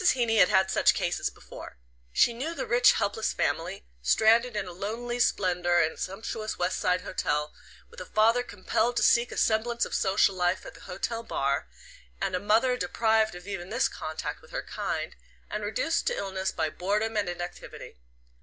[0.03, 1.77] Heeny had had such "cases" before:
[2.11, 7.01] she knew the rich helpless family, stranded in lonely splendour in a sumptuous West Side
[7.01, 7.53] hotel,
[7.87, 11.67] with a father compelled to seek a semblance of social life at the hotel bar,
[12.19, 15.15] and a mother deprived of even this contact with her kind,
[15.51, 17.97] and reduced to illness by boredom and inactivity.